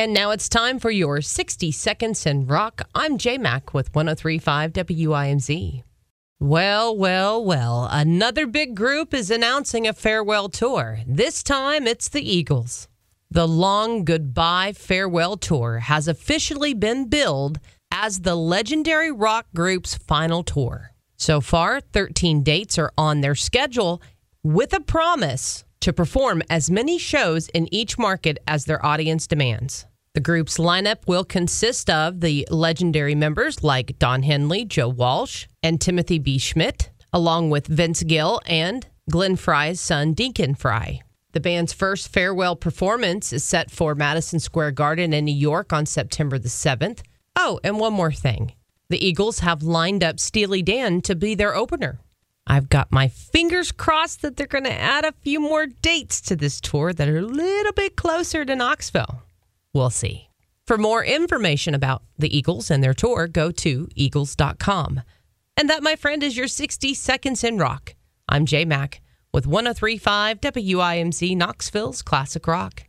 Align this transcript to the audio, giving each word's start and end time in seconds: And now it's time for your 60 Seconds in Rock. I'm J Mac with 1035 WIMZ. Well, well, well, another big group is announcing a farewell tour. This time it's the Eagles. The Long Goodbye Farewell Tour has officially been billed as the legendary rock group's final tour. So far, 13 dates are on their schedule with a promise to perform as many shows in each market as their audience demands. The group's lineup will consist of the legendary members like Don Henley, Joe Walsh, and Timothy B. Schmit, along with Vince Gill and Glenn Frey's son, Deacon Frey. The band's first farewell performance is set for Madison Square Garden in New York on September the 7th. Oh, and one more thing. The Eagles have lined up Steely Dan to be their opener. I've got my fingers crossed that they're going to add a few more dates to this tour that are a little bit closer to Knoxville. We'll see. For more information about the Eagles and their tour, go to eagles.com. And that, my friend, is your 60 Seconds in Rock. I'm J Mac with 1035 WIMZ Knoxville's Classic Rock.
And 0.00 0.14
now 0.14 0.30
it's 0.30 0.48
time 0.48 0.78
for 0.78 0.90
your 0.90 1.20
60 1.20 1.70
Seconds 1.72 2.24
in 2.24 2.46
Rock. 2.46 2.88
I'm 2.94 3.18
J 3.18 3.36
Mac 3.36 3.74
with 3.74 3.94
1035 3.94 4.72
WIMZ. 4.72 5.82
Well, 6.38 6.96
well, 6.96 7.44
well, 7.44 7.86
another 7.92 8.46
big 8.46 8.74
group 8.74 9.12
is 9.12 9.30
announcing 9.30 9.86
a 9.86 9.92
farewell 9.92 10.48
tour. 10.48 11.00
This 11.06 11.42
time 11.42 11.86
it's 11.86 12.08
the 12.08 12.22
Eagles. 12.22 12.88
The 13.30 13.46
Long 13.46 14.06
Goodbye 14.06 14.72
Farewell 14.72 15.36
Tour 15.36 15.80
has 15.80 16.08
officially 16.08 16.72
been 16.72 17.10
billed 17.10 17.60
as 17.92 18.20
the 18.20 18.36
legendary 18.36 19.12
rock 19.12 19.48
group's 19.54 19.96
final 19.96 20.42
tour. 20.42 20.92
So 21.18 21.42
far, 21.42 21.82
13 21.82 22.42
dates 22.42 22.78
are 22.78 22.94
on 22.96 23.20
their 23.20 23.34
schedule 23.34 24.00
with 24.42 24.72
a 24.72 24.80
promise 24.80 25.66
to 25.80 25.92
perform 25.92 26.42
as 26.48 26.70
many 26.70 26.96
shows 26.96 27.50
in 27.50 27.68
each 27.70 27.98
market 27.98 28.38
as 28.46 28.64
their 28.64 28.84
audience 28.84 29.26
demands. 29.26 29.84
The 30.12 30.20
group's 30.20 30.58
lineup 30.58 31.06
will 31.06 31.22
consist 31.24 31.88
of 31.88 32.20
the 32.20 32.44
legendary 32.50 33.14
members 33.14 33.62
like 33.62 33.96
Don 34.00 34.24
Henley, 34.24 34.64
Joe 34.64 34.88
Walsh, 34.88 35.46
and 35.62 35.80
Timothy 35.80 36.18
B. 36.18 36.36
Schmit, 36.36 36.88
along 37.12 37.50
with 37.50 37.68
Vince 37.68 38.02
Gill 38.02 38.40
and 38.44 38.88
Glenn 39.08 39.36
Frey's 39.36 39.80
son, 39.80 40.14
Deacon 40.14 40.56
Frey. 40.56 41.00
The 41.30 41.38
band's 41.38 41.72
first 41.72 42.08
farewell 42.08 42.56
performance 42.56 43.32
is 43.32 43.44
set 43.44 43.70
for 43.70 43.94
Madison 43.94 44.40
Square 44.40 44.72
Garden 44.72 45.12
in 45.12 45.26
New 45.26 45.34
York 45.34 45.72
on 45.72 45.86
September 45.86 46.40
the 46.40 46.48
7th. 46.48 47.02
Oh, 47.36 47.60
and 47.62 47.78
one 47.78 47.92
more 47.92 48.10
thing. 48.10 48.54
The 48.88 49.06
Eagles 49.06 49.38
have 49.38 49.62
lined 49.62 50.02
up 50.02 50.18
Steely 50.18 50.60
Dan 50.60 51.02
to 51.02 51.14
be 51.14 51.36
their 51.36 51.54
opener. 51.54 52.00
I've 52.48 52.68
got 52.68 52.90
my 52.90 53.06
fingers 53.06 53.70
crossed 53.70 54.22
that 54.22 54.36
they're 54.36 54.48
going 54.48 54.64
to 54.64 54.72
add 54.72 55.04
a 55.04 55.14
few 55.22 55.38
more 55.38 55.66
dates 55.66 56.20
to 56.22 56.34
this 56.34 56.60
tour 56.60 56.92
that 56.92 57.08
are 57.08 57.18
a 57.18 57.22
little 57.22 57.72
bit 57.74 57.94
closer 57.94 58.44
to 58.44 58.56
Knoxville. 58.56 59.22
We'll 59.72 59.90
see. 59.90 60.28
For 60.66 60.78
more 60.78 61.04
information 61.04 61.74
about 61.74 62.02
the 62.18 62.36
Eagles 62.36 62.70
and 62.70 62.82
their 62.82 62.94
tour, 62.94 63.26
go 63.26 63.50
to 63.50 63.88
eagles.com. 63.94 65.02
And 65.56 65.68
that, 65.68 65.82
my 65.82 65.96
friend, 65.96 66.22
is 66.22 66.36
your 66.36 66.48
60 66.48 66.94
Seconds 66.94 67.42
in 67.44 67.58
Rock. 67.58 67.94
I'm 68.28 68.46
J 68.46 68.64
Mac 68.64 69.00
with 69.32 69.46
1035 69.46 70.40
WIMZ 70.40 71.36
Knoxville's 71.36 72.02
Classic 72.02 72.46
Rock. 72.46 72.84